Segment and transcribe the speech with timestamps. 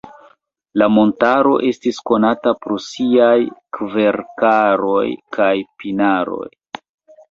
[0.81, 3.37] La montaro estis konata pro siaj
[3.81, 5.07] kverkaroj
[5.41, 6.49] kaj pinaroj.